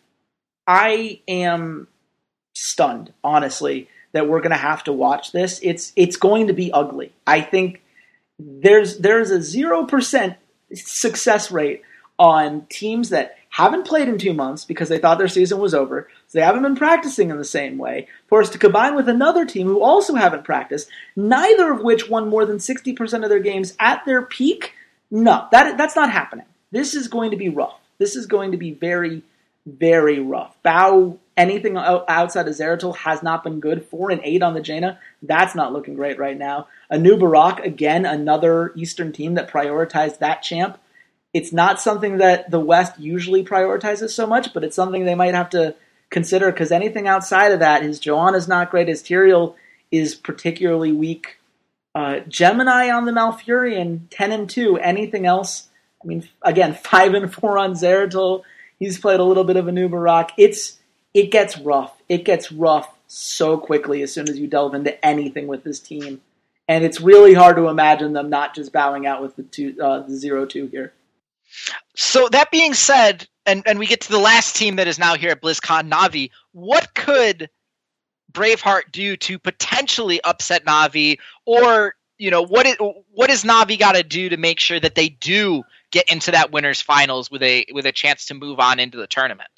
[0.67, 1.89] I am
[2.55, 5.59] stunned, honestly, that we're going to have to watch this.
[5.63, 7.13] It's it's going to be ugly.
[7.27, 7.83] I think
[8.39, 10.37] there's there's a zero percent
[10.75, 11.83] success rate
[12.23, 16.09] on teams that haven't played in two months because they thought their season was over,
[16.29, 19.45] so they haven't been practicing in the same way, for us to combine with another
[19.45, 23.75] team who also haven't practiced, neither of which won more than 60% of their games
[23.81, 24.73] at their peak.
[25.11, 26.47] No, that, that's not happening.
[26.71, 27.81] This is going to be rough.
[27.99, 29.25] This is going to be very,
[29.67, 30.57] very rough.
[30.63, 33.85] Bow, anything outside of Zeratul has not been good.
[33.87, 35.01] Four and eight on the Jaina.
[35.23, 36.69] That's not looking great right now.
[36.89, 40.79] A new Anub'arak, again, another Eastern team that prioritized that champ
[41.33, 45.35] it's not something that the West usually prioritizes so much, but it's something they might
[45.35, 45.75] have to
[46.11, 49.55] consider because anything outside of that, his Johanna is not great, his Tyrael
[49.91, 51.39] is particularly weak.
[51.95, 54.79] Uh, Gemini on the Malfurion, 10 and 2.
[54.79, 55.69] Anything else?
[56.03, 58.43] I mean, again, 5 and 4 on Zeratul.
[58.79, 60.31] He's played a little bit of Anub'arak.
[60.37, 60.79] It's
[61.15, 62.03] it gets rough.
[62.09, 66.23] It gets rough so quickly as soon as you delve into anything with this team,
[66.67, 70.01] and it's really hard to imagine them not just bowing out with the two uh,
[70.01, 70.95] the zero two here.
[71.97, 75.15] So that being said, and, and we get to the last team that is now
[75.15, 76.31] here at BlizzCon, Navi.
[76.53, 77.51] What could
[78.33, 82.77] Braveheart do to potentially upset Navi, or you know what is
[83.13, 86.53] what does Navi got to do to make sure that they do get into that
[86.53, 89.49] winners finals with a with a chance to move on into the tournament?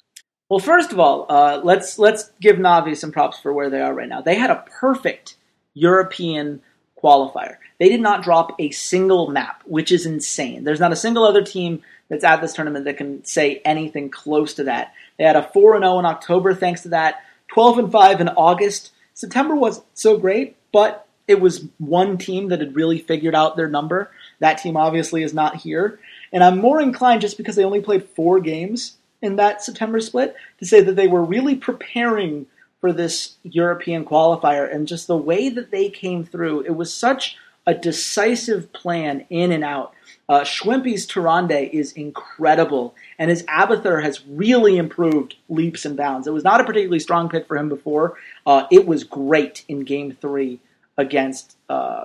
[0.49, 3.93] Well, first of all, uh, let's let's give Navi some props for where they are
[3.93, 4.21] right now.
[4.21, 5.37] They had a perfect
[5.73, 6.61] European
[7.01, 7.57] qualifier.
[7.79, 10.63] They did not drop a single map, which is insane.
[10.63, 14.53] There's not a single other team that's at this tournament that can say anything close
[14.55, 14.93] to that.
[15.17, 18.91] They had a 4 0 in October thanks to that, 12 and 5 in August.
[19.13, 23.69] September wasn't so great, but it was one team that had really figured out their
[23.69, 24.11] number.
[24.39, 25.99] That team obviously is not here.
[26.31, 30.35] And I'm more inclined, just because they only played four games in that September split,
[30.59, 32.45] to say that they were really preparing
[32.85, 34.71] for this European qualifier.
[34.71, 39.51] And just the way that they came through, it was such a decisive plan in
[39.51, 39.95] and out.
[40.29, 46.27] Uh, Schwimpy's Tyrande is incredible, and his Abathur has really improved leaps and bounds.
[46.27, 48.19] It was not a particularly strong pick for him before.
[48.45, 50.59] Uh, it was great in Game Three
[50.95, 51.57] against.
[51.67, 52.03] Uh,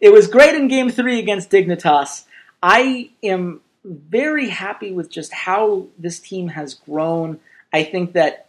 [0.00, 2.24] it was great in Game Three against Dignitas.
[2.60, 7.38] I am very happy with just how this team has grown.
[7.72, 8.47] I think that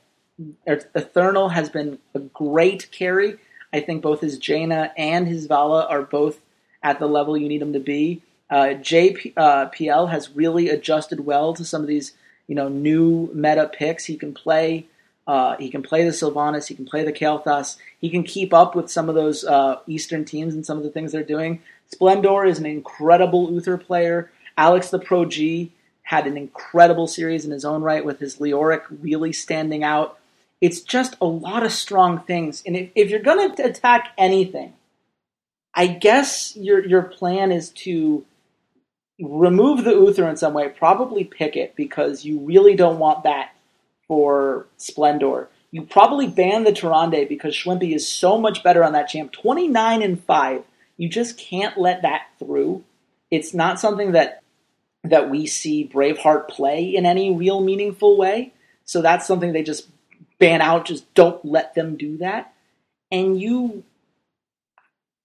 [0.66, 3.38] Eternal has been a great carry.
[3.74, 6.40] I think both his Jaina and his Valla are both
[6.82, 8.22] at the level you need them to be.
[8.50, 12.14] Uh, JPL uh, has really adjusted well to some of these,
[12.48, 14.06] you know, new meta picks.
[14.06, 14.88] He can play.
[15.28, 16.68] Uh, he can play the Sylvanas.
[16.68, 17.78] He can play the Kael'thas.
[18.02, 20.90] He can keep up with some of those uh, Eastern teams and some of the
[20.90, 21.62] things they're doing.
[21.92, 24.32] Splendor is an incredible Uther player.
[24.58, 25.72] Alex the Pro G
[26.04, 30.19] had an incredible series in his own right with his Leoric really standing out.
[30.62, 32.62] It's just a lot of strong things.
[32.66, 34.74] And if, if you're going to attack anything,
[35.74, 38.26] I guess your your plan is to
[39.22, 43.52] remove the Uther in some way, probably pick it because you really don't want that
[44.08, 45.50] for Splendor.
[45.72, 49.32] You probably ban the Tyrande because Schwimpy is so much better on that champ.
[49.32, 50.64] 29 and 5.
[50.98, 52.84] You just can't let that through.
[53.30, 54.42] It's not something that
[55.04, 58.54] that we see Braveheart play in any real meaningful way.
[58.84, 59.88] So that's something they just
[60.40, 62.54] ban out, just don't let them do that.
[63.12, 63.84] And you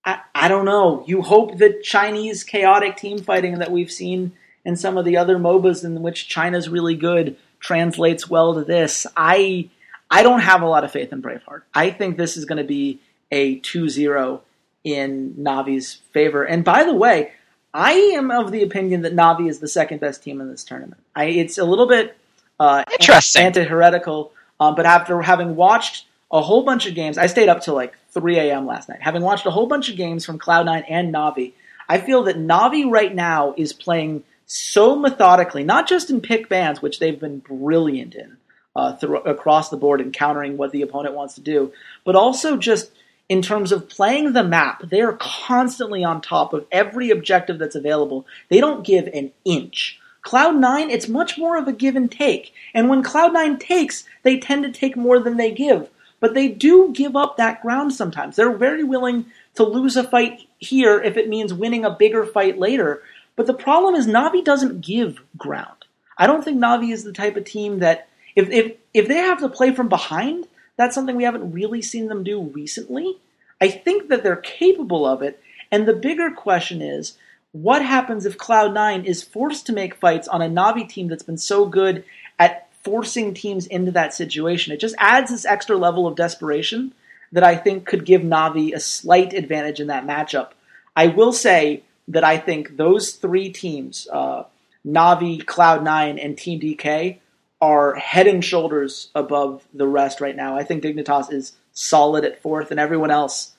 [0.05, 1.05] I, I don't know.
[1.07, 4.33] You hope that Chinese chaotic team fighting that we've seen
[4.65, 9.07] in some of the other MOBAs in which China's really good translates well to this.
[9.17, 9.71] I
[10.11, 11.63] I don't have a lot of faith in Braveheart.
[11.75, 13.01] I think this is going to be
[13.31, 14.41] a 2-0
[14.85, 16.45] in Navi's favor.
[16.45, 17.33] And by the way,
[17.73, 21.03] I am of the opinion that Navi is the second best team in this tournament.
[21.17, 22.17] I, it's a little bit
[22.61, 27.49] uh, interesting, anti-heretical, um, but after having watched a whole bunch of games, I stayed
[27.49, 28.67] up till like 3 a.m.
[28.67, 29.03] last night.
[29.03, 31.53] Having watched a whole bunch of games from Cloud9 and Navi,
[31.89, 36.83] I feel that Navi right now is playing so methodically, not just in pick bans,
[36.83, 38.37] which they've been brilliant in
[38.77, 41.73] uh, th- across the board in countering what the opponent wants to do,
[42.05, 42.91] but also just
[43.29, 44.83] in terms of playing the map.
[44.83, 48.27] They are constantly on top of every objective that's available.
[48.51, 49.99] They don't give an inch.
[50.25, 52.53] Cloud9, it's much more of a give and take.
[52.73, 55.91] And when Cloud9 takes, they tend to take more than they give.
[56.19, 58.37] But they do give up that ground sometimes.
[58.37, 62.59] They're very willing to lose a fight here if it means winning a bigger fight
[62.59, 63.03] later.
[63.37, 65.85] But the problem is Navi doesn't give ground.
[66.17, 69.41] I don't think Navi is the type of team that if if if they have
[69.41, 73.19] to play from behind, that's something we haven't really seen them do recently.
[73.61, 77.19] I think that they're capable of it, and the bigger question is
[77.55, 81.39] what happens if Cloud9 is forced to make fights on a Navi team that's been
[81.39, 82.05] so good
[82.37, 84.73] at forcing teams into that situation?
[84.73, 86.93] It just adds this extra level of desperation
[87.31, 90.51] that I think could give Navi a slight advantage in that matchup.
[90.97, 94.43] I will say that I think those three teams, uh,
[94.85, 97.19] Navi, Cloud9, and Team DK,
[97.61, 100.57] are head and shoulders above the rest right now.
[100.57, 103.54] I think Dignitas is solid at fourth, and everyone else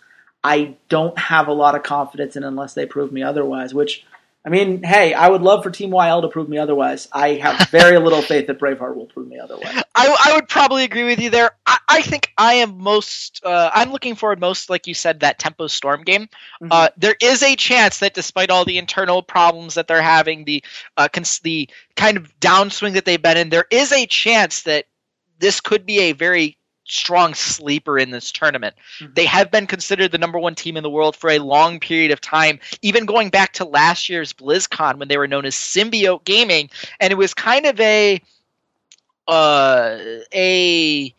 [0.45, 4.05] I don't have a lot of confidence in unless they prove me otherwise, which
[4.45, 7.07] I mean, hey, I would love for Team YL to prove me otherwise.
[7.11, 9.81] I have very little faith that Braveheart will prove me otherwise.
[9.95, 11.49] I, I would probably agree with you there.
[11.65, 15.39] I, I think I am most, uh, I'm looking forward most, like you said, that
[15.39, 16.25] Tempo Storm game.
[16.61, 16.67] Mm-hmm.
[16.69, 20.63] Uh, there is a chance that despite all the internal problems that they're having, the
[20.95, 24.85] uh, cons- the kind of downswing that they've been in, there is a chance that
[25.39, 28.75] this could be a very strong sleeper in this tournament.
[28.99, 29.13] Mm-hmm.
[29.13, 32.11] They have been considered the number one team in the world for a long period
[32.11, 36.23] of time, even going back to last year's BlizzCon when they were known as Symbiote
[36.25, 36.69] Gaming,
[36.99, 38.21] and it was kind of a
[39.27, 39.97] uh,
[40.33, 41.13] a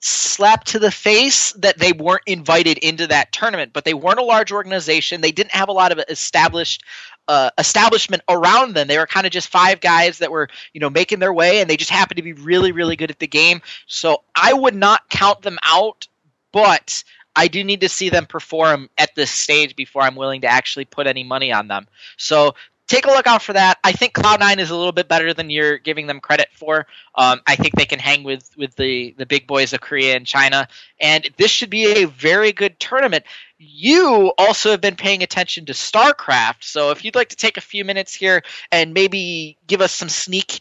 [0.00, 3.72] slap to the face that they weren't invited into that tournament.
[3.72, 5.20] But they weren't a large organization.
[5.20, 6.84] They didn't have a lot of established
[7.28, 8.88] uh, establishment around them.
[8.88, 11.70] They were kind of just five guys that were, you know, making their way, and
[11.70, 13.62] they just happened to be really, really good at the game.
[13.86, 16.08] So I would not count them out,
[16.50, 17.04] but
[17.36, 20.86] I do need to see them perform at this stage before I'm willing to actually
[20.86, 21.86] put any money on them.
[22.16, 22.54] So
[22.90, 23.78] take a look out for that.
[23.84, 26.88] I think Cloud9 is a little bit better than you're giving them credit for.
[27.14, 30.26] Um, I think they can hang with with the the big boys of Korea and
[30.26, 30.66] China,
[31.00, 33.24] and this should be a very good tournament.
[33.58, 37.62] You also have been paying attention to StarCraft, so if you'd like to take a
[37.62, 40.60] few minutes here and maybe give us some sneak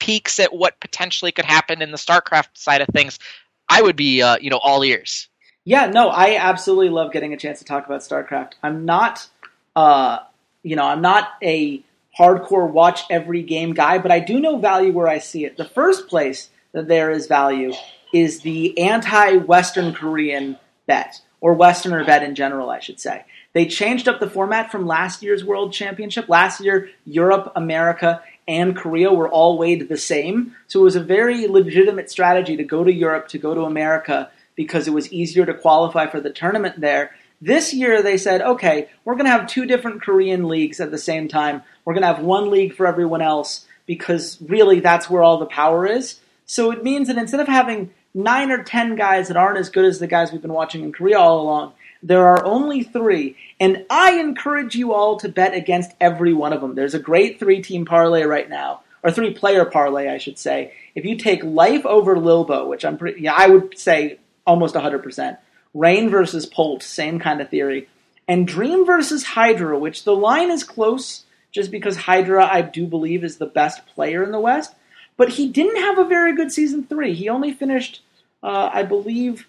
[0.00, 3.20] peeks at what potentially could happen in the StarCraft side of things,
[3.68, 5.28] I would be uh, you know all ears.
[5.64, 8.54] Yeah, no, I absolutely love getting a chance to talk about StarCraft.
[8.64, 9.28] I'm not.
[9.76, 10.18] Uh,
[10.62, 11.82] you know, I'm not a
[12.18, 15.56] hardcore watch every game guy, but I do know value where I see it.
[15.56, 17.72] The first place that there is value
[18.12, 23.24] is the anti Western Korean bet, or Westerner bet in general, I should say.
[23.54, 26.28] They changed up the format from last year's World Championship.
[26.28, 30.54] Last year, Europe, America, and Korea were all weighed the same.
[30.68, 34.30] So it was a very legitimate strategy to go to Europe, to go to America,
[34.54, 37.12] because it was easier to qualify for the tournament there.
[37.42, 40.96] This year they said, okay, we're going to have two different Korean leagues at the
[40.96, 41.62] same time.
[41.84, 45.46] We're going to have one league for everyone else because really that's where all the
[45.46, 46.20] power is.
[46.46, 49.84] So it means that instead of having nine or ten guys that aren't as good
[49.84, 53.36] as the guys we've been watching in Korea all along, there are only three.
[53.58, 56.76] And I encourage you all to bet against every one of them.
[56.76, 60.74] There's a great three team parlay right now, or three player parlay, I should say.
[60.94, 65.38] If you take Life over Lilbow, which I'm pretty, yeah, I would say almost 100%.
[65.74, 67.88] Rain versus Polt, same kind of theory.
[68.28, 73.24] And Dream versus Hydra, which the line is close just because Hydra, I do believe,
[73.24, 74.74] is the best player in the West.
[75.16, 77.14] But he didn't have a very good season three.
[77.14, 78.02] He only finished,
[78.42, 79.46] uh, I believe,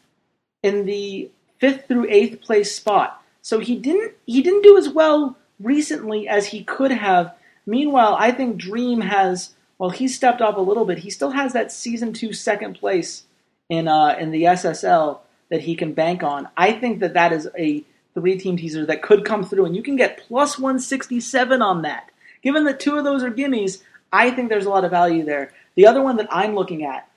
[0.61, 3.21] in the fifth through eighth place spot.
[3.41, 7.35] So he didn't he didn't do as well recently as he could have.
[7.65, 10.99] Meanwhile, I think Dream has well, he stepped up a little bit.
[10.99, 13.23] He still has that season two second place
[13.69, 15.19] in uh, in the SSL
[15.53, 16.47] that he can bank on.
[16.57, 17.83] I think that that is a
[18.15, 22.09] three team teaser that could come through, and you can get plus 167 on that.
[22.41, 25.53] Given that two of those are gimmies, I think there's a lot of value there.
[25.75, 27.07] The other one that I'm looking at,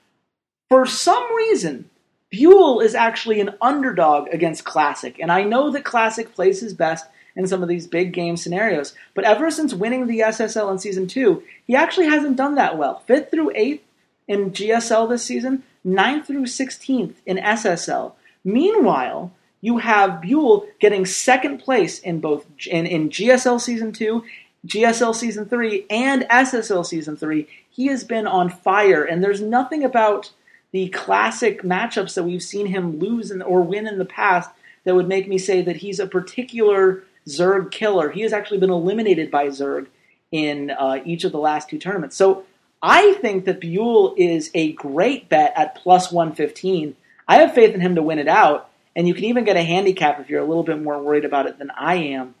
[0.69, 1.89] for some reason,
[2.31, 7.07] ByuL is actually an underdog against Classic, and I know that Classic plays his best
[7.35, 11.07] in some of these big game scenarios, but ever since winning the SSL in season
[11.07, 12.99] two, he actually hasn't done that well.
[13.07, 13.83] Fifth through eighth
[14.27, 18.13] in GSL this season, ninth through 16th in SSL.
[18.47, 24.23] Meanwhile, you have ByuL getting second place in both in, in GSL season two,
[24.65, 27.49] GSL season three, and SSL season three.
[27.69, 30.31] He has been on fire, and there's nothing about
[30.71, 34.49] the classic matchups that we've seen him lose in, or win in the past
[34.85, 38.11] that would make me say that he's a particular Zerg killer.
[38.11, 39.87] He has actually been eliminated by Zerg
[40.31, 42.15] in uh, each of the last two tournaments.
[42.15, 42.45] So
[42.81, 46.95] I think that ByuL is a great bet at plus 115.
[47.27, 49.63] I have faith in him to win it out, and you can even get a
[49.63, 52.35] handicap if you're a little bit more worried about it than I am.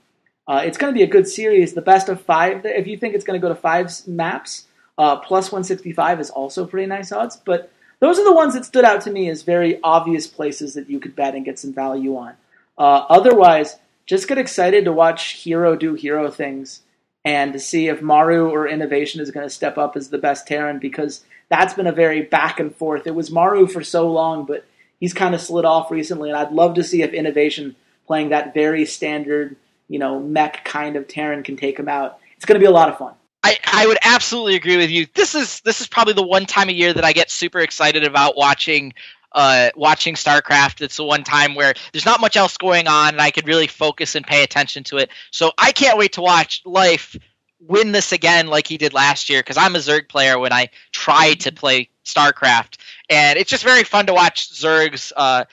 [0.47, 1.73] Uh, it's going to be a good series.
[1.73, 2.65] The best of five.
[2.65, 4.65] If you think it's going to go to five maps,
[4.97, 7.35] uh, plus 165 is also pretty nice odds.
[7.35, 10.89] But those are the ones that stood out to me as very obvious places that
[10.89, 12.33] you could bet and get some value on.
[12.77, 16.81] Uh, otherwise, just get excited to watch Hero do hero things
[17.25, 20.47] and to see if Maru or Innovation is going to step up as the best
[20.47, 23.05] Terran because that's been a very back and forth.
[23.05, 24.65] It was Maru for so long, but
[24.99, 27.75] he's kind of slid off recently, and I'd love to see if Innovation
[28.05, 29.55] playing that very standard,
[29.87, 32.19] you know, mech kind of Terran can take him out.
[32.35, 33.13] It's going to be a lot of fun.
[33.43, 35.07] I, I would absolutely agree with you.
[35.13, 38.03] This is this is probably the one time a year that I get super excited
[38.03, 38.93] about watching
[39.33, 40.81] uh, watching StarCraft.
[40.81, 43.67] It's the one time where there's not much else going on, and I could really
[43.67, 45.11] focus and pay attention to it.
[45.31, 47.15] So I can't wait to watch Life
[47.59, 50.69] win this again like he did last year because I'm a Zerg player when I
[50.91, 52.77] try to play StarCraft,
[53.09, 55.11] and it's just very fun to watch Zergs.
[55.15, 55.45] Uh,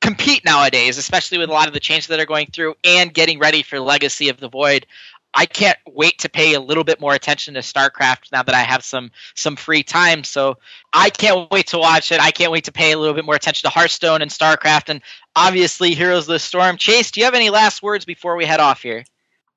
[0.00, 3.38] compete nowadays, especially with a lot of the changes that are going through and getting
[3.38, 4.86] ready for Legacy of the Void.
[5.34, 8.60] I can't wait to pay a little bit more attention to StarCraft now that I
[8.60, 10.24] have some some free time.
[10.24, 10.56] So
[10.92, 12.20] I can't wait to watch it.
[12.20, 15.02] I can't wait to pay a little bit more attention to Hearthstone and StarCraft, and
[15.36, 16.76] obviously Heroes of the Storm.
[16.76, 19.04] Chase, do you have any last words before we head off here?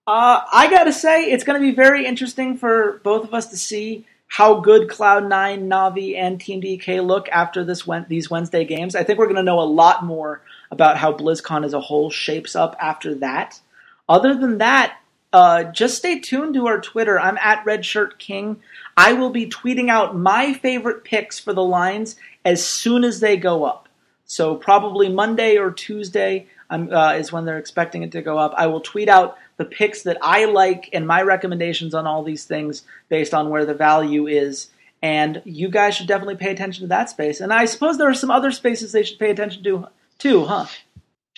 [0.07, 4.05] Uh, I gotta say, it's to be very interesting for both of us to see
[4.27, 8.95] how good Cloud9, Navi, and Team DK look after this these Wednesday games.
[8.95, 10.41] I think we're to know a lot more
[10.71, 13.59] about how BlizzCon as a whole shapes up after that.
[14.09, 14.97] Other than that,
[15.33, 17.19] uh, just stay tuned to our Twitter.
[17.19, 18.61] I'm at Redshirt King.
[18.97, 23.37] I will be tweeting out my favorite picks for the lines as soon as they
[23.37, 23.87] go up.
[24.25, 28.53] So probably Monday or Tuesday uh, is when they're expecting it to go up.
[28.55, 32.45] I will tweet out the picks that I like and my recommendations on all these
[32.45, 34.71] things based on where the value is.
[35.03, 37.41] And you guys should definitely pay attention to that space.
[37.41, 39.87] And I suppose there are some other spaces they should pay attention to
[40.17, 40.65] too, huh?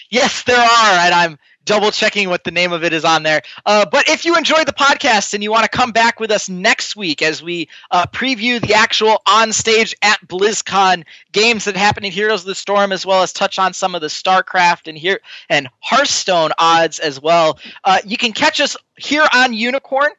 [0.10, 3.42] Yes, there are, and I'm double checking what the name of it is on there.
[3.66, 6.50] Uh, but if you enjoyed the podcast and you want to come back with us
[6.50, 12.06] next week as we uh, preview the actual on stage at BlizzCon games that happen
[12.06, 14.98] in Heroes of the Storm, as well as touch on some of the StarCraft and
[14.98, 20.10] here and Hearthstone odds as well, uh, you can catch us here on Unikrn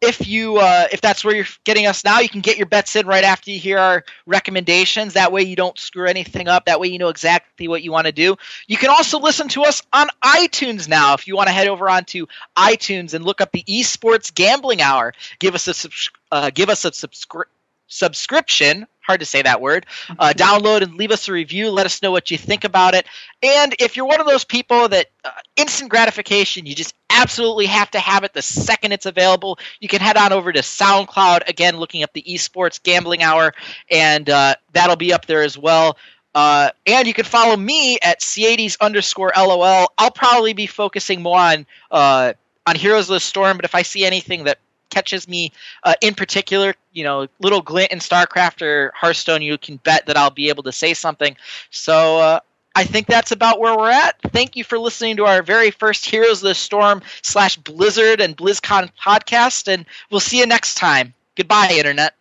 [0.00, 2.94] if you uh, if that's where you're getting us now, you can get your bets
[2.94, 5.14] in right after you hear our recommendations.
[5.14, 6.66] That way you don't screw anything up.
[6.66, 8.36] That way you know exactly what you want to do.
[8.66, 11.14] You can also listen to us on iTunes now.
[11.14, 12.26] If you want to head over onto
[12.56, 15.88] iTunes and look up the Esports Gambling Hour, give us a
[16.30, 17.44] uh, give us a subscri-
[17.88, 19.86] subscription hard to say that word.
[20.18, 21.70] Uh, download and leave us a review.
[21.70, 23.06] Let us know what you think about it.
[23.42, 27.90] And if you're one of those people that uh, instant gratification, you just absolutely have
[27.92, 31.78] to have it the second it's available, you can head on over to SoundCloud, again,
[31.78, 33.54] looking up the Esports Gambling Hour,
[33.90, 35.96] and uh, that'll be up there as well.
[36.34, 39.90] Uh, and you can follow me at C80s underscore LOL.
[39.96, 42.34] I'll probably be focusing more on uh,
[42.66, 44.58] on Heroes of the Storm, but if I see anything that
[44.90, 45.52] catches me
[45.84, 50.16] uh, in particular, you know, little glint in StarCraft or Hearthstone, you can bet that
[50.16, 51.36] I'll be able to say something.
[51.70, 52.40] So uh,
[52.74, 54.16] I think that's about where we're at.
[54.32, 58.36] Thank you for listening to our very first Heroes of the Storm slash Blizzard and
[58.36, 61.14] BlizzCon podcast, and we'll see you next time.
[61.36, 62.14] Goodbye, Internet.